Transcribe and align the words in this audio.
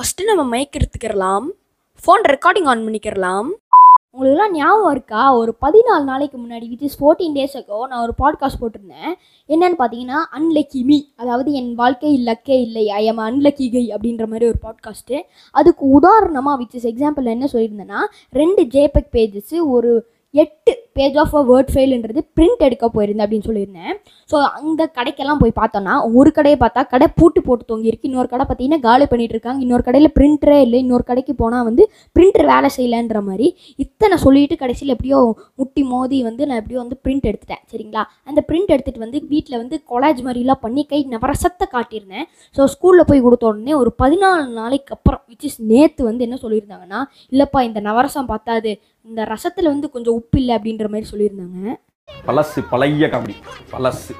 First 0.00 0.24
நம்ம 0.24 0.44
mic 0.44 0.76
எடுத்துக்கிறலாம். 0.76 1.44
Phone 2.06 2.28
recording 2.28 2.64
on 2.64 2.86
பண்ணிக்கிறலாம். 2.86 3.46
உங்களுக்குலாம் 4.12 4.50
ஞாபகம் 4.50 4.90
இருக்கா? 4.90 5.36
ஒரு 5.36 5.56
பதினாலு 5.60 6.04
நாளைக்கு 6.04 6.38
முன்னாடி 6.38 6.68
with 6.68 6.82
is 6.82 7.04
fourteen 7.04 7.34
days 7.34 7.56
ago 7.56 7.86
நான் 7.86 8.02
ஒரு 8.02 8.14
பாட்காஸ்ட் 8.18 8.60
போட்டிருந்தேன். 8.60 9.14
என்னன்னு 9.48 9.74
பார்த்தீங்கன்னா 9.78 10.14
அன்லக்கி 10.32 10.84
மீ 10.84 11.04
அதாவது 11.16 11.52
என் 11.52 11.74
வாழ்க்கை 11.74 12.22
லக்கே 12.24 12.60
இல்லை. 12.60 12.90
ஐ 12.90 13.04
எம் 13.04 13.18
அன்லக்கி 13.18 13.72
கை 13.72 13.94
அப்படின்ற 13.94 14.26
மாதிரி 14.26 14.46
ஒரு 14.46 14.58
பாட்காஸ்ட்டு 14.62 15.22
அதுக்கு 15.52 15.86
உதாரணமாக 15.86 16.62
விச் 16.62 16.74
இஸ் 16.74 16.86
எக்ஸாம்பிள் 16.86 17.24
என்ன 17.24 17.48
சொல்லியிருந்தேன்னா 17.52 17.98
ரெண்டு 18.30 18.62
ஜேபெக் 18.62 19.08
பேஜஸ் 19.12 19.66
ஒரு 19.66 20.06
எட்டு 20.30 20.79
பேஜ் 20.98 21.16
ஆஃப் 21.22 21.34
அ 21.40 21.42
வேர்ட் 21.50 21.70
ஃபைல்ன்றது 21.74 22.20
பிரிண்ட் 22.36 22.62
எடுக்க 22.66 22.86
போயிருந்தேன் 22.94 23.24
அப்படின்னு 23.26 23.48
சொல்லியிருந்தேன். 23.48 23.94
ஸோ 24.30 24.36
அந்த 24.58 24.82
கடைக்கெல்லாம் 24.98 25.40
போய் 25.42 25.54
பார்த்தோன்னா 25.60 25.94
ஒரு 26.18 26.30
கடையை 26.36 26.58
பார்த்தா 26.62 26.82
கடை 26.92 27.06
பூட்டு 27.18 27.40
போட்டு 27.46 27.64
தொங்கியிருக்கு 27.70 28.08
இன்னொரு 28.10 28.28
கடை 28.32 28.44
பார்த்தீங்கன்னா 28.48 28.80
காலி 28.88 29.06
பண்ணிட்டு 29.12 29.34
இருக்காங்க. 29.36 29.60
இன்னொரு 29.66 29.84
கடையில் 29.88 30.10
பிரிண்டரே 30.18 30.58
இல்லை. 30.66 30.80
இன்னொரு 30.84 31.04
கடைக்கு 31.10 31.34
போனால் 31.42 31.66
வந்து 31.68 31.84
பிரிண்டர் 32.16 32.46
வேலை 32.52 32.70
செய்யலைன்ற 32.76 33.20
மாதிரி 33.28 33.48
இத்தனை 33.84 34.18
சொல்லிட்டு 34.24 34.56
கடைசியில் 34.62 34.94
எப்படியோ 34.96 35.20
முட்டி 35.60 35.84
மோதி 35.92 36.20
வந்து 36.28 36.42
நான் 36.48 36.60
எப்படியோ 36.62 36.80
வந்து 36.84 36.98
பிரிண்ட் 37.04 37.28
எடுத்துட்டேன். 37.30 37.62
சரிங்களா? 37.72 38.04
அந்த 38.28 38.40
பிரிண்ட் 38.50 38.72
எடுத்துகிட்டு 38.74 39.04
வந்து 39.06 39.20
வீட்டில் 39.32 39.60
வந்து 39.62 39.78
கொலாஜ் 39.92 40.22
மாதிரிலாம் 40.28 40.62
பண்ணி 40.66 40.84
கை 40.92 41.02
நவரசத்தை 41.14 41.68
காட்டியிருந்தேன். 41.76 42.26
ஸோ 42.56 42.68
ஸ்கூலில் 42.74 43.08
போய் 43.10 43.24
கொடுத்த 43.26 43.50
உடனே 43.52 43.74
ஒரு 43.82 43.92
பதினாலு 44.02 44.46
நாளைக்கு 44.60 44.94
அப்புறம் 44.96 45.22
விச் 45.30 45.46
இஸ் 45.48 45.60
நேற்று 45.72 46.02
வந்து 46.10 46.24
என்ன 46.26 46.38
சொல்லியிருந்தாங்கன்னா 46.44 47.02
இல்லைப்பா 47.32 47.60
இந்த 47.68 47.80
நவரசம் 47.88 48.30
பார்த்தாது. 48.32 48.72
இந்த 49.08 49.24
ரசத்தில் 49.32 49.72
வந்து 49.72 49.88
கொஞ்சம் 49.94 50.16
உப்பு 50.18 50.38
இல்லை 50.42 50.54
அப்படின்ற 50.58 50.86
மாதிரி 50.92 51.10
சொல்லியிருந்தாங்க. 51.12 51.74
பழசு 52.26 52.60
பழைய 52.72 53.06
காமெடி 53.14 53.36
பழசு. 53.74 54.14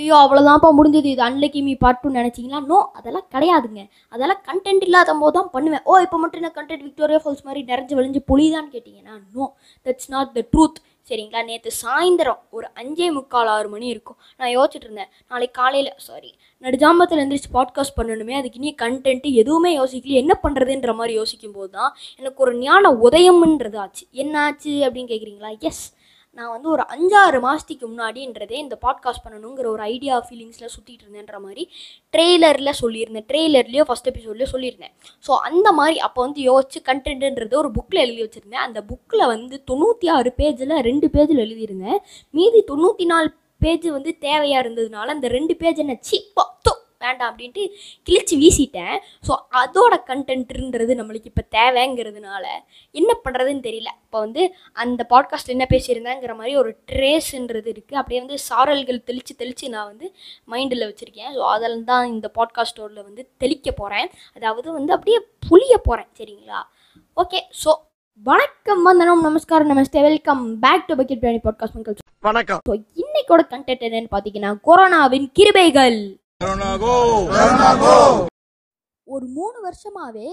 ஐயோ 0.00 0.14
அவ்வளோதான்ப்பா 0.24 0.68
முடிஞ்சது. 0.76 1.08
இது 1.14 1.22
அன்லைக்கு 1.26 1.60
மீ 1.66 1.72
பார்ட் 1.82 2.06
நினச்சிங்களா? 2.18 2.60
நோ 2.70 2.78
அதெல்லாம் 2.98 3.26
கிடையாதுங்க. 3.34 3.82
அதெல்லாம் 4.14 4.40
கண்டென்ட் 4.48 4.84
இல்லாத 4.86 5.14
போது 5.22 5.34
தான் 5.36 5.50
பண்ணுவேன். 5.54 5.82
ஓ 5.90 5.98
இப்போ 6.04 6.18
மட்டும் 6.22 6.40
என்ன 6.40 6.50
கண்டென்ட் 6.58 6.84
விக்டோரியா 6.86 7.20
ஃபால்ஸ் 7.24 7.44
மாதிரி 7.48 7.60
நிறைஞ்சு 7.70 7.96
விழிஞ்சு 7.98 8.20
பொழிதான்னு 8.30 8.72
கேட்டிங்கன்னா 8.76 9.14
no 9.34 9.46
that's 9.86 10.10
not 10.14 10.32
the 10.38 10.44
truth 10.52 10.78
சரிங்களா? 11.08 11.44
நேற்று 11.44 11.70
சாயந்தரம் 11.82 12.38
ஒரு 12.50 12.68
அஞ்சே 12.74 13.12
முக்கால் 13.12 13.46
ஆறு 13.46 13.68
மணி 13.68 13.86
இருக்கும். 13.86 14.16
நான் 14.36 14.58
யோசிச்சுட்டு 14.58 14.88
இருந்தேன். 14.88 15.08
நாளைக்கு 15.28 15.62
காலையில் 15.62 15.92
சாரி 15.96 16.34
நடுஜாமத்தில் 16.62 17.20
எழுந்திரிச்சு 17.22 17.50
பாட்காஸ்ட் 17.54 17.96
பண்ணணுமே 17.96 18.32
அதுக்கு 18.32 18.58
இனி 18.58 18.74
கண்டென்ட்டு 18.82 19.32
எதுவுமே 19.32 19.78
யோசிக்கல 19.78 20.18
என்ன 20.22 20.40
பண்ணுறதுன்ற 20.42 20.94
மாதிரி 20.94 21.14
யோசிக்கும் 21.14 21.52
போது 21.52 21.70
தான் 21.70 21.94
எனக்கு 22.16 22.42
ஒரு 22.42 22.58
ஞான 22.58 22.90
உதயம்ன்றது 22.90 23.76
ஆச்சு. 23.76 24.06
என்ன 24.10 24.42
ஆச்சு 24.42 24.70
அப்படின்னு 24.70 25.12
கேட்குறீங்களா 25.12 25.58
எஸ் 25.58 25.84
நான் 26.36 26.50
வந்து 26.50 26.68
ஒரு 26.68 26.82
அஞ்சாறு 26.82 27.40
மாதத்துக்கு 27.40 27.86
முன்னாடின்றதே 27.88 28.50
இந்த 28.50 28.78
பாட்காஸ்ட் 28.84 29.24
பண்ணணுங்கிற 29.24 29.66
ஒரு 29.66 29.82
ஐடியா 29.82 30.26
ஃபீலிங்ஸில் 30.26 30.72
சுற்றிட்டு 30.74 31.04
இருந்தேன்ற 31.06 31.40
மாதிரி 31.40 31.68
ட்ரெய்லரில் 32.14 32.78
சொல்லியிருந்தேன். 32.80 33.26
ட்ரெய்லர்லேயோ 33.30 33.84
ஃபஸ்ட் 33.88 34.08
எபிசோட்லேயோ 34.12 34.48
சொல்லியிருந்தேன். 34.52 34.94
ஸோ 35.26 35.34
அந்த 35.48 35.72
மாதிரி 35.72 35.98
அப்போ 35.98 36.22
வந்து 36.22 36.42
யோசிச்சு 36.50 36.80
கண்டென்ட்ன்றது 36.84 37.54
ஒரு 37.54 37.70
புக்கில் 37.70 38.04
எழுதி 38.06 38.22
வச்சுருந்தேன். 38.22 38.64
அந்த 38.68 38.82
புக்கில் 38.90 39.26
வந்து 39.26 39.62
தொண்ணூற்றி 39.70 40.08
ஆறு 40.08 40.32
பேஜில் 40.36 40.74
ரெண்டு 40.80 41.08
பேஜில் 41.12 41.44
எழுதியிருந்தேன். 41.46 42.00
மீதி 42.30 42.62
தொண்ணூற்றி 42.72 43.04
நாலு 43.04 43.30
பேஜ் 43.58 43.88
வந்து 43.90 44.16
தேவையாக 44.20 44.62
இருந்ததுனால 44.64 45.06
அந்த 45.06 45.28
ரெண்டு 45.28 45.56
பேஜ் 45.56 45.78
என்ன 45.78 45.98
சீப்பா 46.10 46.44
தோ 46.68 46.72
வேண்டாம் 47.04 47.30
அப்படின்ட்டு 47.32 47.64
கிழிச்சு 48.08 48.36
வீசிட்டேன். 48.42 48.96
ஸோ 49.28 49.32
அதோட 49.62 49.94
கண்டென்ட்ன்றது 50.10 50.94
நம்மளுக்கு 51.00 51.30
இப்போ 51.32 51.44
தேவைங்கிறதுனால 51.56 52.44
என்ன 52.94 53.10
பண்ணுறதுன்னு 53.24 53.66
தெரியல. 53.68 53.90
இப்போ 54.06 54.20
வந்து 54.24 54.42
அந்த 54.84 55.02
பாட்காஸ்ட் 55.12 55.54
என்ன 55.54 55.66
பேசியிருந்தேங்கிற 55.74 56.34
மாதிரி 56.40 56.54
ஒரு 56.62 56.72
ட்ரேஸ்ன்றது 56.92 57.70
இருக்குது 57.74 58.00
அப்படியே 58.00 58.20
வந்து 58.24 58.38
சாரல்கள் 58.48 59.06
தெளித்து 59.10 59.34
தெளித்து 59.42 59.72
நான் 59.76 59.90
வந்து 59.92 60.08
மைண்டில் 60.54 60.88
வச்சுருக்கேன். 60.88 61.32
ஸோ 61.38 61.44
அதில் 61.54 61.78
தான் 61.92 62.04
இந்த 62.14 62.30
பாட்காஸ்டோட 62.38 62.98
வந்து 63.08 63.24
தெளிக்க 63.44 63.68
போகிறேன் 63.80 64.10
அதாவது 64.36 64.68
வந்து 64.78 64.94
அப்படியே 64.98 65.20
புளிய 65.48 65.74
போகிறேன் 65.88 66.10
சரிங்களா? 66.20 66.60
ஓகே 67.16 67.40
ஸோ 67.62 67.70
வணக்கம் 68.24 68.82
வந்தனம் 68.86 69.22
நமஸ்காரம் 69.26 69.70
நமஸ்தே 69.72 70.00
welcome 70.06 70.42
back 70.64 70.84
to 70.88 70.94
bucket 70.98 71.20
biryani 71.22 71.40
podcast 71.46 71.76
மக்கள். 71.76 71.96
வணக்கம். 72.28 72.60
ஸோ 72.68 72.74
இன்னைக்கோட 73.02 73.42
கண்டென்ட் 73.52 73.86
என்னன்னு 73.88 74.10
பார்த்தீங்கன்னா 74.14 74.50
கொரோனாவின் 74.68 75.26
கிருபைகள். 75.38 76.00
ஒரு 79.06 79.26
மூணு 79.34 79.58
வருஷமாவே 79.64 80.28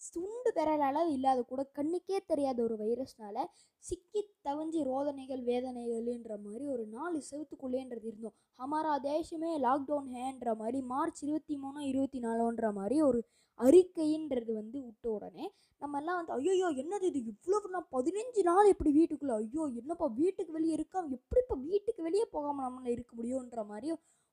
சுண்டு 0.00 0.50
விரல் 0.56 0.82
அளவு 0.86 1.10
இல்லாத 1.12 1.40
கூட 1.42 1.62
கண்ணுக்கே 1.76 2.18
தெரியாத 2.26 2.58
ஒரு 2.62 2.74
வைரஸ்னால 2.80 3.36
சிக்கி 3.84 4.20
தவஞ்சி 4.44 4.80
ரோதனைகள் 4.88 5.42
வேதனைகள்ன்ற 5.46 6.34
மாதிரி 6.44 6.64
ஒரு 6.74 6.84
நாலு 6.88 7.18
செவத்துக்குள்ளேன்றது 7.28 8.06
இருந்தோம். 8.10 8.34
ஹமாரா 8.58 8.94
தேசமே 9.06 9.52
லாக்டவுன் 9.64 10.10
ஹேன்ற 10.14 10.50
மாதிரி 10.56 10.80
மார்ச் 10.90 11.22
இருபத்தி 11.24 11.56
மூணு 11.62 11.80
இருபத்தி 11.90 12.20
நாலுன்ற 12.24 12.72
மாதிரி 12.76 12.98
ஒரு 13.08 13.20
அறிக்கைன்றது 13.60 14.52
வந்து 14.54 14.78
விட்ட 14.84 15.06
உடனே 15.10 15.46
நம்ம 15.82 15.98
எல்லாம் 16.00 16.18
வந்து 16.20 16.32
ஐயோ 16.52 16.68
என்னது 16.82 17.06
இது? 17.10 17.20
இவ்வளவு 17.30 17.72
நான் 17.74 17.88
பதினஞ்சு 17.92 18.42
நாள் 18.46 18.70
எப்படி 18.72 18.90
வீட்டுக்குள்ளே 18.98 19.34
ஐயோ 19.40 19.64
என்னப்பா 19.80 20.06
வீட்டுக்கு 20.18 20.52
வெளியே 20.52 20.74
இருக்காம 20.78 21.10
எப்படிப்பா 21.18 21.56
வீட்டுக்கு 21.66 22.02
வெளியே 22.02 22.26
போகாமல் 22.34 22.64
நம்மளால 22.66 22.94
இருக்க 22.96 23.12
முடியுன்ற 23.18 23.62
மாதிரி 23.70 23.88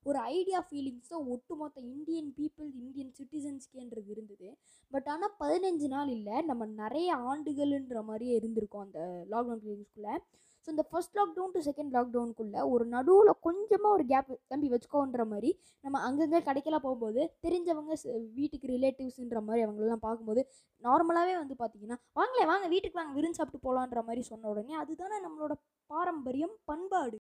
ஒரு 0.06 0.20
ஐடியா 0.36 0.60
ஃபீலிங்ஸ் 0.68 1.12
தான் 1.14 1.26
ஒட்டுமொத்த 1.34 1.78
இந்தியன் 1.96 2.30
பீப்புள் 2.38 2.70
இந்தியன் 2.82 3.12
சிட்டிசன்ஸ்கேன்றது 3.18 4.10
இருந்தது. 4.14 4.48
பட் 4.92 5.10
ஆனால் 5.14 5.36
பதினஞ்சு 5.42 5.88
நாள் 5.96 6.12
இல்லை 6.18 6.38
நம்ம 6.50 6.64
நிறைய 6.84 7.10
ஆண்டுகள்ன்ற 7.32 8.00
மாதிரியே 8.08 8.36
இருந்திருக்கோம் 8.40 8.86
அந்த 8.88 9.02
லாக்டவுன் 9.34 9.62
பீரியட்ஸ்குள்ளே 9.66 10.16
ஸோ 10.64 10.70
இந்த 10.74 10.84
ஃபர்ஸ்ட் 10.90 11.16
லாக்டவுன் 11.18 11.54
டு 11.54 11.62
செகண்ட் 11.68 11.94
லாக்டவுனுக்குள்ளே 11.96 12.64
ஒரு 12.74 12.84
நடுவில் 12.96 13.32
கொஞ்சமாக 13.46 13.94
ஒரு 13.96 14.04
கேப் 14.12 14.34
தம்பி 14.52 14.68
வச்சுக்கோன்ற 14.74 15.24
மாதிரி 15.32 15.52
நம்ம 15.84 16.02
அங்கங்கே 16.08 16.42
கடைக்கெல்லாம் 16.48 16.86
போகும்போது 16.86 17.22
தெரிஞ்சவங்க 17.46 17.96
வீட்டுக்கு 18.40 18.68
ரிலேட்டிவ்ஸுன்ற 18.74 19.40
மாதிரி 19.48 19.64
அவங்களெல்லாம் 19.66 20.04
பார்க்கும்போது 20.08 20.44
நார்மலாகவே 20.84 21.34
வந்து 21.40 21.56
பார்த்தீங்கன்னா 21.62 21.98
வாங்களே 22.20 22.46
வாங்க 22.52 22.68
வீட்டுக்கு 22.74 23.00
வாங்க 23.00 23.16
விருந்து 23.18 23.40
சாப்பிட்டு 23.40 23.66
போகலான்ற 23.68 24.04
மாதிரி 24.10 24.24
சொன்ன 24.30 24.50
உடனே 24.54 24.76
அதுதானே 24.84 25.20
நம்மளோட 25.26 25.56
பாரம்பரியம் 25.90 26.56
பண்பாடு. 26.70 27.18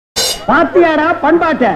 பாத்தியாடா 0.47 1.09
பண்பாட்டை? 1.25 1.73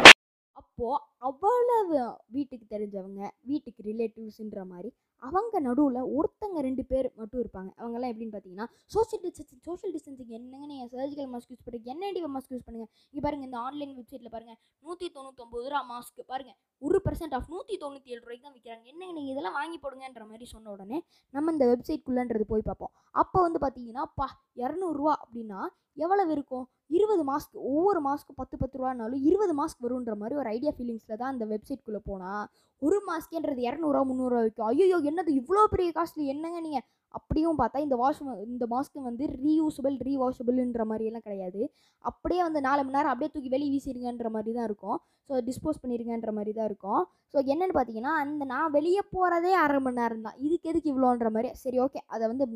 அப்போது 0.59 1.03
அவ்வளவு 1.19 1.97
வீட்டுக்கு 2.27 2.65
தெரிஞ்சவங்க 2.69 3.21
வீட்டுக்கு 3.43 3.81
ரிலேட்டிவ்ஸுன்ற 3.83 4.63
மாதிரி 4.65 4.89
அவங்க 5.23 5.59
நடுவில் 5.67 5.99
ஒருத்தங்க 6.17 6.59
ரெண்டு 6.67 6.83
பேர் 6.91 7.07
மட்டும் 7.19 7.41
இருப்பாங்க. 7.43 7.69
அவங்கெல்லாம் 7.79 8.11
எப்படின்னு 8.13 8.33
பார்த்தீங்கன்னா 8.35 8.67
சோஷியல் 8.93 9.23
டிஸ்டன்சிங் 9.25 9.61
சோஷியல் 9.67 9.93
டிஸ்டன்சிங் 9.95 10.31
என்னங்க 10.37 10.65
நீங்கள் 10.71 10.89
சர்ஜிக்கல் 10.93 11.29
மாஸ்க் 11.33 11.51
யூஸ் 11.53 11.65
பண்ணுங்க 11.65 11.91
என்ஐடி 11.93 12.21
மாஸ்க் 12.35 12.53
யூஸ் 12.55 12.65
பண்ணுங்கள் 12.67 12.91
இங்கே 13.11 13.23
பாருங்கள் 13.25 13.49
இந்த 13.49 13.59
ஆன்லைன் 13.65 13.93
வெப்சைட்டில் 13.99 14.33
பாருங்கள் 14.35 14.59
நூற்றி 14.85 15.09
தொண்ணூத்தொம்பது 15.17 15.65
ரூபா 15.73 15.81
மாஸ்க் 15.91 16.21
பாருங்கள் 16.31 16.57
ஒரு 16.81 16.99
பர்சன்ட் 17.07 17.35
ஆஃப் 17.39 17.49
நூற்றி 17.55 17.77
தொண்ணூற்றி 17.83 18.11
ஏழு 18.15 18.23
ரூபாய்க்கு 18.23 18.47
தான் 18.47 18.55
விற்கிறாங்க 18.57 18.85
என்னங்க 18.93 19.13
நீங்கள் 19.17 19.33
இதெல்லாம் 19.33 19.57
வாங்கி 19.59 19.79
போடுங்கன்ற 19.83 20.25
மாதிரி 20.31 20.47
சொன்ன 20.53 20.71
உடனே 20.75 20.99
நம்ம 21.33 21.51
இந்த 21.55 21.67
வெப்சைட்குள்ளன்றது 21.73 22.47
போய் 22.53 22.67
பார்ப்போம். 22.69 22.93
அப்போ 23.21 23.37
வந்து 23.47 23.61
பார்த்தீங்கன்னா 23.65 24.05
பா 24.19 24.27
இரநூறுவா 24.63 25.15
அப்படின்னா 25.23 25.61
எவ்வளவு 26.03 26.31
இருக்கும்? 26.35 26.65
இருபது 26.97 27.23
மாஸ்க் 27.29 27.55
ஒவ்வொரு 27.71 27.99
மாஸ்க்கு 28.05 28.33
பத்து 28.41 28.55
பத்து 28.57 28.75
ரூபானாலும் 28.79 29.23
இருபது 29.29 29.53
மாஸ்க் 29.59 29.83
வருன்ற 29.85 30.13
மாதிரி 30.21 30.35
ஒரு 30.41 30.49
ஐடியா 30.57 30.71
ஃபீலிங்ஸில் 30.77 31.19
தான் 31.21 31.31
அந்த 31.33 31.45
வெப்சைட்குள்ளே 31.51 32.01
போனால் 32.09 32.45
ஒரு 32.81 32.97
மாஸ்க்கேன்றது 33.07 33.61
இரநூறுவா 33.61 34.01
முந்நூறுவா 34.03 34.41
விற்கும் 34.41 34.67
ஐயோ 34.69 34.97
என்னது 35.03 35.31
இவ்வளோ 35.39 35.63
பெரிய 35.65 35.89
காஸ்ட்லி? 35.95 36.25
என்னங்க 36.27 36.59
நீங்கள் 36.59 36.85
அப்படியும் 37.17 37.59
பார்த்தா 37.61 37.79
இந்த 37.85 37.95
வாஷ் 38.01 38.19
இந்த 38.47 38.65
மாஸ்க்கு 38.73 39.05
வந்து 39.09 39.23
ரீயூசபிள் 39.43 39.95
ரீவாஷபிள்ன்ற 40.07 40.83
மாதிரியெல்லாம் 40.89 41.25
கிடையாது. 41.27 41.61
அப்படியே 42.03 42.41
வந்து 42.47 42.59
நாலு 42.67 42.81
மணி 42.83 42.97
நேரம் 42.97 43.13
அப்படியே 43.13 43.31
தூக்கி 43.35 43.49
வெளியே 43.53 43.71
வீசிடுங்கன்ற 43.75 44.29
மாதிரி 44.35 44.51
தான் 44.57 44.67
இருக்கும். 44.69 44.97
ஸோ 45.29 45.39
டிஸ்போஸ் 45.47 45.81
பண்ணிடுங்கன்ற 45.81 46.31
மாதிரி 46.37 46.51
தான் 46.59 46.69
இருக்கும். 46.71 47.01
ஸோ 47.33 47.37
என்னென்னு 47.53 47.77
பார்த்தீங்கன்னா 47.77 48.13
அந்த 48.23 48.45
நான் 48.53 48.75
வெளியே 48.77 49.01
போகிறதே 49.15 49.53
அரை 49.63 49.79
மணி 49.87 49.99
நேரம் 50.01 50.25
தான். 50.27 50.37
இதுக்கு 50.45 50.69
எதுக்கு 50.71 50.91
இவ்வளோன்ற 50.93 51.29
மாதிரி 51.37 51.51
சரி 51.63 51.79
ஓகே 51.87 52.01
அதை 52.15 52.23
வந்து 52.33 52.47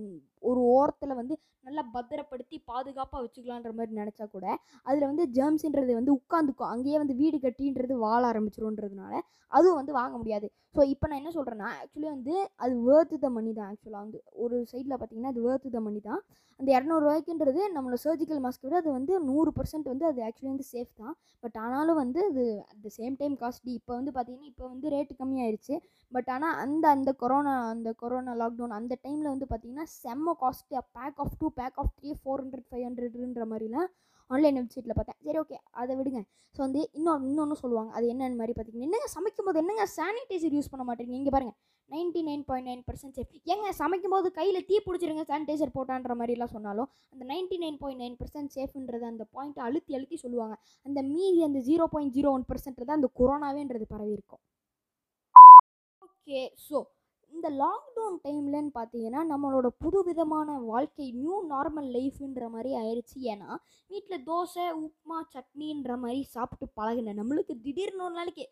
ஒரு 0.50 0.62
ஓரத்தில் 0.78 1.20
வந்து 1.22 1.36
நல்லா 1.68 1.84
பத்திரப்படுத்தி 1.96 2.58
பாதுகாப்பாக 2.72 3.20
வச்சுக்கலான்ற 3.26 3.72
மாதிரி 3.78 3.94
நினச்சா 4.00 4.26
கூட 4.34 4.46
அதில் 4.88 5.10
வந்து 5.12 5.26
ஜெர்ம்ஸுன்றது 5.38 5.94
வந்து 6.00 6.12
உட்காந்துக்கும் 6.20 6.72
அங்கேயே 6.74 6.98
வந்து 7.04 7.16
வீடு 7.22 7.38
கட்டின்றது 7.46 7.96
வாழ 8.06 8.22
ஆரம்பிச்சிரும்ன்றதுனால 8.32 9.14
அதுவும் 9.52 9.80
வந்து 9.80 9.94
வாங்க 10.00 10.16
முடியாது. 10.22 10.48
ஸோ 10.76 10.82
இப்போ 10.94 11.06
நான் 11.10 11.22
என்ன 11.22 11.32
சொல்கிறேன்னா 11.36 11.68
ஆக்சுவலி 11.82 12.08
வந்து 12.16 12.36
அது 12.64 12.74
வேர்த்து 12.88 13.18
த 13.26 13.30
மணி 13.36 13.52
தான் 13.58 13.70
ஆக்சுவலாக 13.72 14.04
வந்து. 14.06 14.20
ஒரு 14.46 14.58
சைடில் 14.72 14.94
பார்த்தீங்கன்னா 14.94 15.32
அது 15.34 15.42
வேர்த்து 15.48 15.74
த 15.76 15.80
மணி 15.88 16.00
தான். 16.08 16.22
அந்த 16.60 16.70
இரநூறுவாய்க்குன்றது 16.78 17.62
நம்மளோட 17.76 18.00
சர்ஜிக்கல் 18.06 18.42
மாஸ்க் 18.46 18.66
விட 18.68 18.76
அது 18.82 18.90
வந்து 18.98 19.14
நூறு 19.30 19.52
பர்சன்ட் 19.58 19.88
வந்து 19.92 20.06
அது 20.12 20.20
ஆக்சுவலி 20.28 20.52
வந்து 20.54 20.68
சேஃப் 20.74 20.92
தான். 21.02 21.14
பட் 21.44 21.58
ஆனாலும் 21.64 22.00
வந்து 22.04 22.20
அது 22.30 22.44
at 22.70 22.84
the 22.86 22.92
same 22.98 23.16
time 23.22 23.36
costly 23.44 23.74
இப்போ 23.80 23.94
வந்து 24.00 24.14
பார்த்தீங்கன்னா 24.18 24.50
இப்போ 24.54 24.66
வந்து 24.74 24.94
ரேட்டு 24.96 25.16
கம்மியாயிருச்சு. 25.22 25.76
பட் 26.12 26.30
ஆனால் 26.36 26.58
அந்த 26.64 26.86
அந்த 26.96 27.14
கொரோனா 27.24 27.56
அந்த 27.74 27.92
கொரோனா 28.04 28.34
லாக்டவுன் 28.44 28.78
அந்த 28.80 28.94
டைமில் 29.06 29.34
வந்து 29.34 29.48
பார்த்தீங்கன்னா 29.52 29.88
செம்ம 30.02 30.36
costly 30.44 30.78
pack 30.98 31.20
of 31.26 31.36
two 31.42 31.50
pack 31.60 31.80
of 31.84 31.94
three 32.00 32.12
four 32.22 32.44
hundred 32.44 32.68
five 32.70 32.86
ஹண்ட்ரட்ன்ற 32.88 33.46
மாதிரிலாம் 33.54 33.90
ஆன்லைன் 34.32 34.58
வெப்சைட்டில் 34.60 34.98
பார்த்தேன் 34.98 35.20
சரி 35.28 35.40
ஓகே 35.42 35.58
அதை 35.82 35.94
விடுங்க. 36.00 36.20
ஸோ 36.56 36.60
வந்து 36.66 36.82
இன்னொன்று 36.98 37.28
இன்னொன்று 37.32 37.56
சொல்லுவாங்க. 37.62 37.92
அது 37.98 38.06
என்னென்னு 38.14 38.38
மாதிரி 38.42 38.54
பார்த்தீங்கன்னா 38.58 38.88
என்னங்க 38.88 39.08
சமைக்கும் 39.16 39.48
போது 39.48 39.60
என்னங்க 39.64 39.86
சானிடைசர் 39.98 40.56
யூஸ் 40.58 40.70
பண்ண 40.74 40.84
மாட்டேங்க? 40.90 41.14
இங்கே 41.20 41.32
பாருங்கள் 41.36 41.58
ninety 41.94 42.22
nine 42.30 42.46
point 42.50 42.70
nine 42.72 42.84
percent 42.88 43.16
safe. 43.18 43.34
ஏங்க 43.54 43.72
சமைக்கும் 43.82 44.16
போது 44.16 44.30
கையில் 44.40 44.66
தீ 44.70 44.78
பிடிச்சிருங்க 44.88 45.26
சானிடைசர் 45.32 45.76
போட்டான்ற 45.78 46.16
மாதிரிலாம் 46.22 46.54
சொன்னாலும் 46.56 46.90
அந்த 47.14 47.24
ninety 47.34 47.60
nine 47.66 47.80
point 47.84 48.04
nine 48.06 48.18
percent 48.22 48.54
சேஃப்ன்றது 48.58 49.08
அந்த 49.12 49.26
பாயிண்ட்டை 49.36 49.64
அழுத்தி 49.68 49.94
அழுத்தி 50.00 50.20
சொல்லுவாங்க. 50.24 50.56
அந்த 50.86 51.00
மீதி 51.12 51.42
அந்த 51.50 51.62
zero 51.70 51.88
point 51.94 52.16
zero 52.18 52.32
one 52.38 52.50
percent 52.52 52.82
தான் 52.90 53.00
அந்த 53.02 53.12
கொரோனாவேன்றது 53.22 53.88
பரவி 53.94 54.14
இருக்கும் 54.18 54.44
ஓகே 56.08 56.42
ஸோ 56.68 56.78
இந்த 57.32 57.48
லாக்டவுன் 57.62 58.18
டைம்லன்னு 58.26 58.72
பார்த்தீங்கன்னா 58.78 59.22
நம்மளோட 59.32 59.68
புது 59.84 60.00
விதமான 60.10 60.58
வாழ்க்கை 60.72 61.06
நியூ 61.22 61.36
நார்மல் 61.54 61.88
லைஃப்ன்ற 61.96 62.48
மாதிரி 62.56 62.72
ஆயிடுச்சு 62.82 63.18
ஏன்னா 63.34 63.50
வீட்டில் 63.92 64.24
தோசை 64.28 64.66
உப்புமா 64.84 65.18
சட்னின்ற 65.34 65.96
மாதிரி 66.04 66.22
சாப்பிட்டு 66.36 66.68
பழகின. 66.80 67.16
நம்மளுக்கு 67.22 67.56
திடீர்னு 67.66 68.06
ஒரு 68.08 68.16
நாளைக்கு 68.20 68.46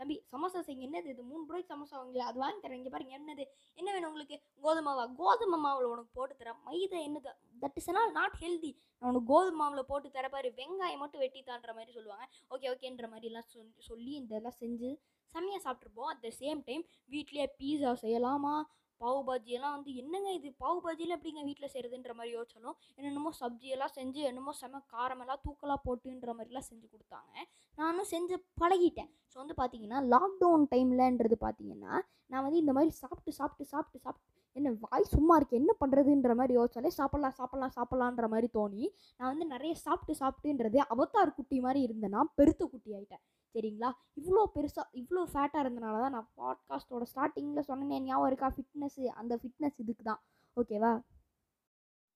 தம்பி 0.00 0.16
சமோசா 0.32 0.60
செய்யுங்க. 0.66 0.84
என்னது 0.88 1.08
இது? 1.14 1.22
மூணு 1.30 1.42
ரூபாய்க்கு 1.48 1.72
சமோசா 1.72 1.96
வாங்கல 2.00 2.26
அது 2.30 2.38
வாங்கி 2.44 2.60
தரேன். 2.64 2.78
இங்கே 2.80 2.92
பாருங்க. 2.94 3.14
என்னது? 3.20 3.44
என்ன 3.80 3.88
வேணும் 3.94 4.08
உங்களுக்கு? 4.10 4.36
கோதுமை 4.64 4.84
மாவா 4.88 5.04
கோதுமை 5.20 5.58
மாவில் 5.64 5.90
உனக்கு 5.92 6.10
போட்டு 6.18 6.34
தரேன். 6.40 6.60
மைதா 6.68 7.00
என்னது? 7.08 7.32
That 7.62 7.78
is 7.80 7.90
not 7.98 8.16
not 8.20 8.36
healthy 8.44 8.72
நான் 8.98 9.10
உனக்கு 9.10 9.30
கோதுமை 9.32 9.58
மாவில் 9.62 9.88
போட்டு 9.92 10.10
தர 10.10 10.28
பாரு. 10.28 10.50
வெங்காயம் 10.60 11.02
மட்டும் 11.04 11.22
வெட்டி 11.24 11.42
தான்ற 11.42 11.72
மாதிரி 11.78 11.92
சொல்லுவாங்க. 11.98 12.26
ஓகே 12.54 12.68
ஓகேன்ற 12.72 13.08
மாதிரிலாம் 13.14 13.48
சொல்லி 13.54 13.72
சொல்லி 13.90 14.12
இதெல்லாம் 14.22 14.58
செஞ்சு 14.62 14.90
செம்மையாக 15.34 15.62
சாப்பிட்ருப்போம் 15.66 16.10
அட் 16.12 16.22
த 16.26 16.30
சேம் 16.42 16.60
டைம் 16.68 16.84
வீட்லேயே 17.14 17.46
பீஸா 17.58 17.90
செய்யலாமா? 18.04 18.54
பாவு 19.00 19.20
பாஜியெல்லாம் 19.28 19.74
வந்து 19.76 19.90
என்னங்க 19.94 20.30
இது? 20.32 20.48
பாவு 20.62 20.78
பாஜியெல்லாம் 20.86 21.18
எப்படிங்க 21.18 21.42
வீட்டில் 21.48 21.72
செய்கிறதுன்ற 21.74 22.14
மாதிரி 22.14 22.34
யோசிச்சாலும் 22.36 22.76
என்னென்னமோ 22.98 23.30
சப்ஜியெல்லாம் 23.40 23.94
செஞ்சு 23.98 24.22
என்னமோ 24.30 24.52
செம 24.52 24.82
காரமெல்லாம் 24.94 25.42
தூக்கலாக 25.46 25.80
போட்டுன்ற 25.86 26.32
மாதிரிலாம் 26.38 26.68
செஞ்சு 26.70 26.86
கொடுத்தாங்க. 26.88 27.32
நானும் 27.78 28.10
செஞ்சு 28.14 28.36
பழகிட்டேன். 28.62 29.10
ஸோ 29.32 29.36
வந்து 29.38 29.56
பார்த்தீங்கன்னா 29.60 30.00
லாக்டவுன் 30.14 30.66
டைம்லன்றது 30.72 31.38
பார்த்தீங்கன்னா 31.46 31.92
நான் 32.32 32.44
வந்து 32.46 32.58
இந்த 32.58 32.72
மாதிரி 32.72 32.92
சாப்பிட்டு 33.02 33.32
சாப்பிட்டு 33.32 33.64
சாப்பிட்டு 33.72 34.04
சாப்பிட்டு 34.04 34.28
என்ன 34.56 34.68
வாய் 34.84 35.10
சும்மா 35.14 35.34
இருக்குது 35.38 35.60
என்ன 35.62 35.72
பண்ணுறதுன்ற 35.80 36.32
மாதிரி 36.38 36.54
யோசிச்சாலே 36.58 36.90
சாப்பிட்லாம் 36.98 37.36
சாப்பிட்லாம் 37.40 37.74
சாப்பிட்லான்ற 37.76 38.26
மாதிரி 38.32 38.48
தோணி. 38.56 38.82
நான் 39.20 39.30
வந்து 39.32 39.46
நிறைய 39.54 39.72
சாப்பிட்டு 39.84 40.14
சாப்பிட்டுன்றது 40.22 40.78
அவத்தார் 40.94 41.36
குட்டி 41.36 41.58
மாதிரி 41.66 41.80
இருந்தேன்னா 41.88 42.22
பெருத்த 42.38 42.62
குட்டி 42.72 42.90
ஆகிட்டேன் 42.96 43.22
சரிங்களா? 43.54 43.88
இவ்வளோ 44.20 44.42
பெருசாக 44.56 44.86
இவ்வளோ 45.00 45.22
ஃபேட்டாக 45.32 45.62
இருந்தனால 45.64 46.00
தான் 46.04 46.14
நான் 46.16 46.28
பாட்காஸ்ட்டோட 46.40 47.04
ஸ்டார்டிங்கில் 47.12 47.68
சொன்னேன் 47.70 48.04
ஞாபகம் 48.08 48.28
இருக்கா? 48.30 48.48
ஃபிட்னஸ்ஸு 48.56 49.06
அந்த 49.20 49.34
ஃபிட்னஸ் 49.40 49.80
இதுக்கு 49.84 50.04
தான். 50.10 50.20
ஓகேவா 50.56 50.92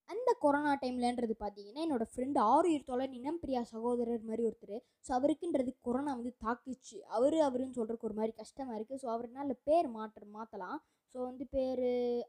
அந்த 0.08 0.30
கொரோனா 0.44 0.72
டைம்லன்றது 0.82 1.34
பார்த்தீங்கன்னா 1.42 1.82
என்னோடய 1.84 2.10
ஃப்ரெண்டு 2.12 2.38
ஆறுயிர் 2.54 2.88
தோழன் 2.88 3.14
இனம் 3.18 3.38
பிரியா 3.42 3.62
சகோதரர் 3.70 4.26
மாதிரி 4.30 4.42
ஒருத்தர். 4.48 4.76
ஸோ 5.06 5.10
அவருக்குன்றது 5.18 5.72
கொரோனா 5.86 6.12
வந்து 6.18 6.32
தாக்குச்சு. 6.44 6.98
அவர் 7.16 7.36
அவருன்னு 7.46 7.76
சொல்கிறதுக்கு 7.78 8.08
ஒரு 8.10 8.18
மாதிரி 8.20 8.34
கஷ்டமாக 8.42 8.76
இருக்குது 8.78 9.00
ஸோ 9.04 9.08
அவருனால 9.14 9.56
பேர் 9.68 9.88
மாற்ற 9.96 10.26
மாற்றலாம் 10.36 10.78
ஸோ 11.14 11.18
வந்து 11.22 11.44
பேர் 11.46 11.82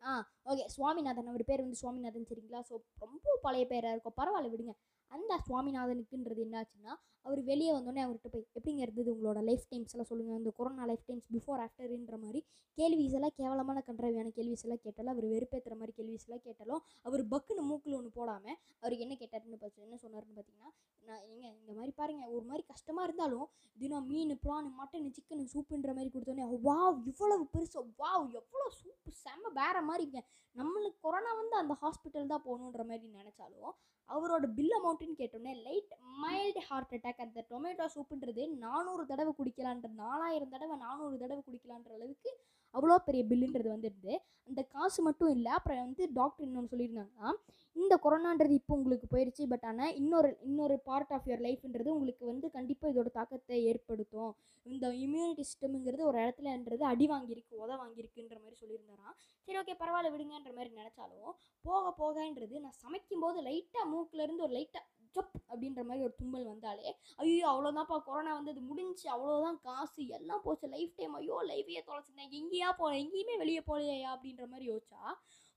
ஆ 0.06 0.14
ஓகே 0.46 0.66
சுவாமிநாதன். 0.68 1.28
அவர் 1.28 1.44
பேர் 1.46 1.62
வந்து 1.62 1.82
சுவாமிநாதன் 1.82 2.28
சரிங்களா? 2.30 2.62
ஸோ 2.70 2.76
ரொம்ப 3.00 3.38
பழைய 3.42 3.66
பேராக 3.66 3.94
இருக்கும். 3.94 4.18
பரவாயில்ல 4.18 4.52
விடுங்க. 4.52 4.74
அந்த 5.12 5.34
சுவாமிநாதனுக்குன்றது 5.46 6.42
என்னாச்சுன்னா 6.46 6.94
அவர் 7.25 7.40
வெளியே 7.44 7.72
வந்தோடனே 7.72 8.02
அவர்கிட்ட 8.04 8.30
போய் 8.30 8.46
எப்படிங்க 8.50 8.81
இருந்தது 8.81 9.10
உங்களோட 9.13 9.40
லைஃப் 9.44 9.63
டைம்ஸ் 9.69 9.94
எல்லாம் 9.94 10.10
சொல்லுங்கள் 10.10 10.36
அந்த 10.36 10.52
கொரோனா 10.57 10.84
லைஃப் 10.86 11.06
டைம்ஸ் 11.07 11.30
பிஃபோர் 11.31 11.62
ஆஃப்டர்ன்ற 11.63 12.18
மாதிரி 12.19 12.40
கேள்விஸ் 12.78 13.16
எல்லாம் 13.18 13.36
கேவலமான 13.38 13.81
கன்றாவியான 13.88 14.31
கேள்விஸ் 14.36 14.63
எல்லாம் 14.66 14.81
கேட்டாலும் 14.84 15.13
அவர் 15.13 15.28
வெறுப்பேற்றுற 15.28 15.75
மாதிரி 15.75 15.94
கேள்விஸ் 15.94 16.25
எல்லாம் 16.28 16.44
கேட்டாலும் 16.44 16.81
அவர் 17.06 17.24
பக்குன்னு 17.28 17.63
மூக்கில் 17.63 17.98
ஒன்று 17.98 18.12
போடாமல் 18.12 18.57
அவருக்கு 18.81 19.06
என்ன 19.06 19.18
கேட்டாருன்னு 19.22 19.60
பார்த்து 19.62 19.86
என்ன 19.88 19.98
சொன்னார்ன்னு 20.04 20.36
பார்த்தீங்கன்னா 20.36 20.72
நான் 21.04 21.24
ஏங்க 21.28 21.46
இந்த 21.54 21.72
மாதிரி 21.74 21.94
பாருங்கள் 21.98 22.31
ஒரு 22.31 22.46
மாதிரி 22.46 22.66
கஷ்டமாக 22.68 23.08
இருந்தாலும் 23.08 23.48
தினம் 23.78 24.08
மீன் 24.08 24.36
ப்ரான் 24.44 24.69
மட்டன் 24.78 25.10
சிக்கன் 25.12 25.50
சூப்புன்ற 25.51 25.90
மாதிரி 25.94 26.12
கொடுத்தோன்னே 26.12 26.48
வாவ் 26.66 27.00
இவ்வளவு 27.08 27.46
பெருசு 27.54 27.86
வாவ் 28.00 28.28
எவ்வளோ 28.36 28.68
சூப்பு 28.80 29.12
செம்ம 29.24 29.54
வேற 29.56 29.78
மாதிரிங்க 29.81 30.22
நம்மளுக்கு 30.56 31.00
கொரோனா 31.01 31.31
வந்து 31.36 31.56
அந்த 31.56 31.74
ஹாஸ்பிட்டல் 31.81 32.31
தான் 32.34 32.46
போகணுன்ற 32.46 32.84
மாதிரி 32.86 33.08
நினச்சாலும் 33.16 33.74
அவரோட 34.10 34.46
பில் 34.56 34.78
அமௌண்ட்டுன்னு 34.96 35.22
கேட்டோன்னே 35.22 35.54
லைட் 35.64 35.94
மைல்டு 36.20 36.62
ஹார்ட் 36.68 36.94
அட்டாக் 36.94 37.24
அந்த 37.24 37.40
டொமேட்டோ 37.50 37.86
சூப்புன்றது 37.94 38.44
நானூறு 38.60 39.04
தடவை 39.06 39.32
குடிக்கலான்ற 39.34 39.88
நாலாயிரம் 39.98 40.54
தடவை 40.54 40.76
நானூறு 40.84 41.16
தடவை 41.18 41.42
குடிக்கலான்ற 41.44 41.92
அளவுக்கு 41.94 42.30
அவ்வளோ 42.75 42.98
பெரிய 43.07 43.24
பில்லுன்றது 43.31 43.69
வந்துடுது 43.75 44.13
அந்த 44.50 44.62
காசு 44.74 45.00
மட்டும் 45.06 45.31
இல்லை 45.36 45.51
அப்புறம் 45.57 45.83
வந்து 45.83 46.04
டாக்டர் 46.18 46.45
இன்னொன்று 46.48 46.72
சொல்லியிருந்தாங்கன்னா 46.74 47.30
இந்த 47.75 47.94
கொரோனான்றது 48.04 48.54
இப்போ 48.60 48.74
உங்களுக்கு 48.80 49.07
போயிடுச்சு 49.13 49.44
பட் 49.51 49.66
ஆனால் 49.69 49.95
இன்னொரு 50.01 50.30
இன்னொரு 50.48 50.75
பார்ட் 50.88 51.13
ஆஃப் 51.16 51.25
யுவர் 51.30 51.44
லைஃப்ன்றது 51.45 51.89
உங்களுக்கு 51.95 52.24
வந்து 52.31 52.48
கண்டிப்பாக 52.57 52.94
இதோட 52.94 53.10
தாக்கத்தை 53.18 53.57
ஏற்படுத்தும். 53.72 54.31
இந்த 54.66 54.86
இம்யூனிட்டி 55.06 55.44
சிஸ்டம்ங்கிறது 55.44 56.04
ஒரு 56.10 56.18
இடத்துலன்றது 56.24 56.83
அடி 56.92 57.07
வாங்கியிருக்கு 57.12 57.62
உத 57.63 57.72
வாங்கியிருக்குன்ற 57.81 58.38
மாதிரி 58.44 58.56
சொல்லியிருந்தாராம். 58.62 59.16
சரி 59.48 59.57
ஓகே 59.62 59.75
பரவாயில்ல 59.81 60.12
விடுங்கன்ற 60.13 60.51
மாதிரி 60.57 60.72
நினச்சாலும் 60.80 61.33
போக 61.66 61.92
போகன்றது 62.01 62.56
நான் 62.66 62.80
சமைக்கும்போது 62.83 63.39
லைட்டாக 63.50 63.86
மூக்கிலேருந்து 63.94 64.45
ஒரு 64.48 64.56
லைட்டாக 64.57 64.86
ஜப் 65.16 65.38
அப்படின்ற 65.50 65.84
மாதிரி 65.90 66.06
ஒரு 66.08 66.16
தும்மல் 66.22 66.50
வந்தாலே 66.52 66.88
ஐயோ 67.24 67.46
அவ்வளோதான்ப்பா 67.54 67.98
கொரோனா 68.10 68.34
வந்து 68.38 68.54
அது 68.54 68.64
முடிஞ்சு 68.72 69.08
அவ்வளோதான் 69.16 69.60
காசு 69.68 70.02
எல்லாம் 70.18 70.44
போச்சு 70.46 70.68
லைஃப் 70.76 70.94
டைம் 71.00 71.16
ஐயோ 71.20 71.38
லைஃபையே 71.52 71.84
தொலைச்சிருந்தேன் 71.90 72.36
எங்கேயா 72.42 72.70
போகல 72.82 73.00
எங்கேயுமே 73.04 73.38
வெளியே 73.44 73.64
போகலையா 73.70 74.12
அப்படின்ற 74.16 74.46
மாதிரி 74.54 74.68
யோசிச்சா 74.72 75.02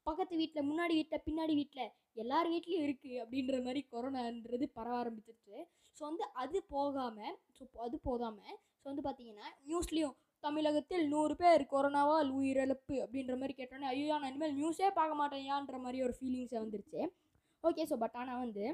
பக்கத்து 0.06 0.34
வீட்டில் 0.40 0.66
முன்னாடி 0.68 0.94
வீட்டில் 0.98 1.24
பின்னாடி 1.24 1.54
வீட்டில் 1.58 1.86
எல்லார் 2.22 2.48
வீட்லேயும் 2.52 2.84
இருக்குது 2.86 3.18
அப்படின்ற 3.22 3.56
மாதிரி 3.64 3.80
கொரோனான்றது 3.92 4.66
பரவ 4.76 4.94
ஆரம்பிச்சிருச்சு. 5.00 5.56
ஸோ 5.96 6.02
வந்து 6.08 6.24
அது 6.42 6.58
போகாமல் 6.74 7.34
ஸோ 7.56 7.64
அது 7.86 7.96
போகாமல் 8.08 8.54
ஸோ 8.80 8.84
வந்து 8.90 9.04
பார்த்தீங்கன்னா 9.06 9.46
நியூஸ்லேயும் 9.68 10.16
தமிழகத்தில் 10.44 11.04
நூறு 11.12 11.34
பேர் 11.40 11.62
கொரோனாவால் 11.72 12.30
உயிரிழப்பு 12.38 12.96
அப்படின்ற 13.04 13.34
மாதிரி 13.40 13.54
கேட்டோன்னே 13.60 13.88
ஐயோ 13.92 14.18
நான் 14.22 14.30
இனிமேல் 14.32 14.56
நியூஸே 14.58 14.90
பார்க்க 14.98 15.20
மாட்டேன்யான்ற 15.20 15.78
மாதிரி 15.84 15.98
ஒரு 16.06 16.14
ஃபீலிங்ஸை 16.18 16.58
வந்துருச்சு. 16.64 17.00
ஓகே 17.64 17.84
ஸோ 17.90 17.96
பட் 18.04 18.18
ஆனால் 18.20 18.42
வந்து 18.44 18.64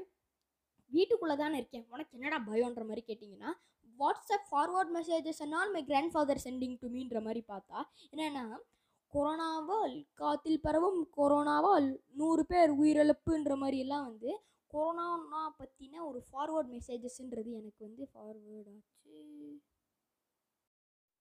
வீட்டுக்குள்ளே 0.95 1.35
தானே 1.43 1.57
இருக்கேன். 1.61 1.85
உனக்கு 1.93 2.17
என்னடா 2.17 2.37
பயோன்ற 2.49 2.83
மாதிரி 2.89 3.03
கேட்டிங்கன்னா 3.09 3.51
WhatsApp 3.99 4.47
forward 4.51 4.93
messages 4.95 5.41
and 5.45 5.73
my 5.75 5.81
grandfather 6.13 6.41
sending 6.43 6.77
to 6.81 6.87
மீன்ற 6.95 7.19
மாதிரி 7.27 7.43
பார்த்தா 7.51 7.81
என்னென்னா 8.11 8.45
கொரோனாவால் 9.13 9.95
காத்தில் 10.21 10.63
பரவும் 10.65 11.01
கொரோனாவால் 11.17 11.87
நூறு 12.21 12.43
பேர் 12.51 12.71
உயிரிழப்புன்ற 12.81 13.53
மாதிரி 13.61 13.77
எல்லாம் 13.85 14.07
வந்து 14.09 14.31
கொரோனா 14.73 15.43
பற்றின 15.59 16.01
ஒரு 16.07 16.19
ஃபார்வர்ட் 16.29 16.71
மெசேஜஸ்ன்றது 16.73 17.51
எனக்கு 17.59 17.81
வந்து 17.87 18.03
ஃபார்வேர்ட் 18.13 18.69
ஆச்சு. 18.73 19.15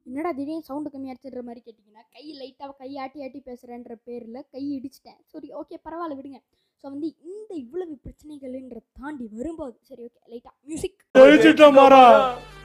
என்னடா 0.09 0.31
திடீர்னு 0.39 0.69
சவுண்டு 0.69 0.91
கம்மியாச்சுன்ற 0.95 1.43
மாதிரி 1.49 1.61
கேட்டிங்கன்னா 1.67 2.03
கை 2.15 2.25
லைட்டாக 2.41 2.73
கை 2.81 2.91
ஆட்டி 3.03 3.23
ஆட்டி 3.25 3.41
பேசுகிறேன்ற 3.47 3.95
பேரில் 4.09 4.41
கை 4.55 4.65
இடிச்சிட்டேன். 4.77 5.21
சரி 5.33 5.49
ஓகே 5.61 5.77
பரவாயில்ல 5.85 6.19
விடுங்க. 6.19 6.41
ஸோ 6.85 6.91
வந்து 6.91 7.09
இந்த 7.27 7.51
இவ்வளவு 7.61 7.95
பிரச்சனைகள்ன்ற 8.03 8.79
தாண்டி 8.99 9.27
வரும்போது 9.33 9.77
சரி 9.89 10.03
ஓகே 10.07 10.19
லைட்டாக 10.33 10.53
மியூசிக் 10.69 10.99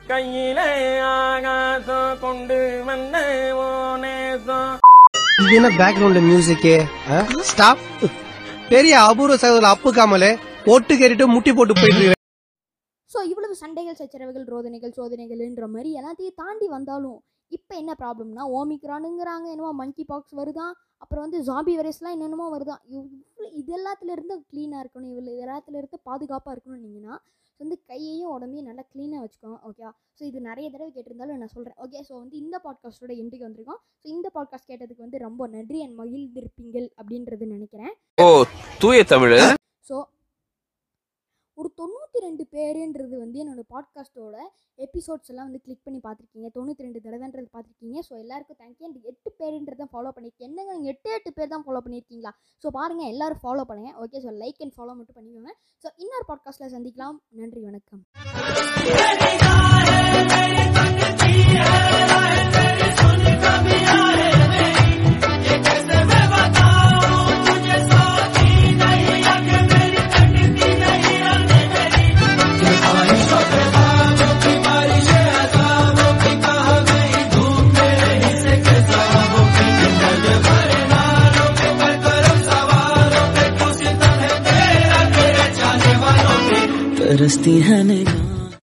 கையிலே 0.10 0.66
ஆகாசம் 1.12 2.18
கொண்டு 2.20 2.58
வந்த 2.88 3.22
இது 5.42 5.56
என்ன 5.58 5.70
பேக்ரவுண்ட் 5.78 6.22
மியூசிக்கு 6.28 6.74
ஸ்டாப் 7.50 7.86
பெரிய 8.70 8.96
அபூர்வ 9.06 9.38
சகோதரர் 9.38 9.72
அப்பு 9.72 9.92
காமலே 9.94 10.32
ஒட்டு 10.70 10.94
கேட்டுட்டு 10.96 11.28
முட்டி 11.30 11.54
போட்டு 11.54 11.76
போயிட்டு 11.76 12.20
ஸோ 13.10 13.22
இவ்வளவு 13.30 13.56
சண்டைகள் 13.58 14.00
சச்சரவுகள் 14.00 14.48
ரோதனைகள் 14.50 14.96
சோதனைகள்ன்ற 14.98 15.68
மாதிரி 15.70 15.92
எல்லாத்தையும் 16.00 16.38
தாண்டி 16.38 16.70
வந்தாலும் 16.76 17.20
இப்போ 17.52 17.74
என்ன 17.76 17.92
ப்ராப்ளம்னா 18.00 18.44
ஓமிக்ரானுங்கிறாங்க 18.58 19.46
என்னமோ 19.50 19.72
மங்கி 19.74 20.04
பாக்ஸ் 20.04 20.36
வருதான் 20.36 20.74
அப்புறம் 20.98 21.24
வந்து 21.26 21.40
ஜாம்பி 21.40 21.74
வைரஸ்லாம் 21.78 22.12
என்னென்னமோ 22.12 22.48
வருதான் 22.56 22.82
இவ்வளோ 22.94 23.50
இது 23.52 23.72
எல்லாத்துல 23.78 24.12
இருந்து 24.12 24.36
க்ளீனாக 24.52 24.82
இருக்கணும். 24.84 25.12
இவ்வளோ 25.12 25.32
இது 25.34 25.44
எல்லாத்துல 25.46 25.78
இருந்து 25.78 26.00
பாதுகாப்பாக 26.04 26.54
இருக்கணும்னீங்கன்னா 26.56 27.16
வந்து 27.60 27.76
கையையும் 27.88 28.32
உடம்பையும் 28.36 28.68
நல்லா 28.70 28.84
க்ளீனாக 28.92 29.22
வச்சுக்கோங்க 29.24 29.58
ஓகேவா 29.68 29.90
ஸோ 30.20 30.24
இது 30.24 30.40
நிறைய 30.42 30.66
தடவை 30.70 30.90
கேட்டிருந்தாலும் 30.92 31.42
நான் 31.42 31.54
சொல்கிறேன் 31.56 31.80
ஓகே 31.86 32.04
ஸோ 32.10 32.14
வந்து 32.20 32.36
இந்த 32.38 32.56
பாட்காஸ்ட்டோட 32.66 33.14
எண்டுக்கு 33.22 33.48
வந்திருக்கோம். 33.48 33.80
ஸோ 34.02 34.06
இந்த 34.08 34.28
பாட்காஸ்ட் 34.36 34.70
கேட்டதுக்கு 34.72 35.06
வந்து 35.06 35.20
ரொம்ப 35.20 35.48
நன்றி 35.48 35.80
அண்ட் 35.86 35.98
மகிழ்ந்திருப்பீங்கள் 36.02 36.88
அப்படின்றது 36.98 37.48
நினைக்கிறேன். 37.56 37.92
ஓ 38.18 38.28
தூய 38.82 39.04
தமிழ். 39.14 39.36
ஸோ 39.90 39.98
ஒரு 41.60 41.70
தொண்ணூற்றி 41.80 42.20
ரெண்டு 42.26 42.44
பேருன்றது 42.54 43.16
வந்து 43.22 43.38
என்னோடய 43.44 43.66
பாட்காஸ்ட்டோட 43.74 44.36
எபிசோட்ஸ் 44.86 45.30
எல்லாம் 45.32 45.48
வந்து 45.48 45.62
கிளிக் 45.66 45.84
பண்ணி 45.86 46.00
பார்த்துருக்கீங்க. 46.06 46.50
தொண்ணூற்றி 46.58 46.86
ரெண்டு 46.86 47.00
தடவைன்றது 47.06 47.48
பார்த்துருக்கீங்க. 47.56 47.98
ஸோ 48.08 48.14
எல்லாருக்கும் 48.24 48.60
தேங்க்யூ 48.62 48.86
அண்ட் 48.88 49.00
எட்டு 49.12 49.32
பேருன்றதை 49.40 49.88
ஃபாலோ 49.94 50.12
பண்ணியிருக்கேன் 50.16 50.50
என்னங்க 50.50 50.72
நீங்கள் 50.78 50.94
எட்டு 50.94 51.12
எட்டு 51.18 51.34
பேர் 51.40 51.54
தான் 51.54 51.66
ஃபாலோ 51.68 51.82
பண்ணியிருக்கீங்களா 51.86 52.34
ஸோ 52.64 52.70
பாருங்கள் 52.78 53.12
எல்லோரும் 53.14 53.44
ஃபாலோ 53.44 53.66
பண்ணுங்கள் 53.72 53.98
okay 54.06 54.22
so 54.26 54.32
like 54.44 54.62
and 54.66 54.76
follow 54.78 54.96
மட்டும் 55.00 55.18
பண்ணிக்கோங்க. 55.20 55.54
ஸோ 55.84 55.90
இன்னொரு 56.04 56.28
பாட்காஸ்ட்டில் 56.32 56.74
சந்திக்கலாம். 56.76 57.20
நன்றி 57.42 57.62
வணக்கம். 57.68 58.04
तरसती 87.39 87.53
है 87.61 87.83
निगाह 87.83 88.38